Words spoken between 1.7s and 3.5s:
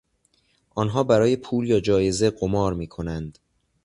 جایزه قمار میکنند.